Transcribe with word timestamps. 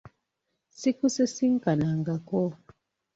Sikusisinkanangako. 0.77 2.41